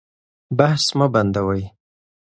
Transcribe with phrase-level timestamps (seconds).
[0.57, 1.63] بحث مه بندوئ.